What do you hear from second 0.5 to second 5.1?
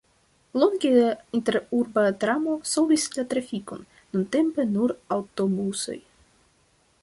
Longe interurba tramo solvis la trafikon, nuntempe nur